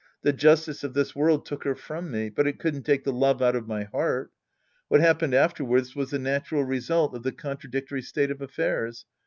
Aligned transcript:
The 0.23 0.33
justice 0.33 0.83
of 0.83 0.95
this 0.95 1.15
world 1.15 1.45
took 1.45 1.63
her 1.63 1.75
from 1.75 2.09
me 2.09 2.29
But 2.31 2.47
it 2.47 2.57
couldn't 2.57 2.87
take 2.87 3.03
the 3.03 3.13
love 3.13 3.39
out 3.39 3.55
of 3.55 3.67
my 3.67 3.83
heart. 3.83 4.31
What 4.87 4.99
happened 4.99 5.35
afterwards 5.35 5.95
was 5.95 6.09
the 6.09 6.17
natural 6.17 6.63
result 6.63 7.13
of 7.13 7.21
the 7.21 7.31
contradictoiy 7.31 8.03
state 8.03 8.31
of 8.31 8.41
affairs. 8.41 9.05